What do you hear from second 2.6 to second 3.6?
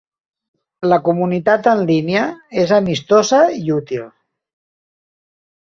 és amistosa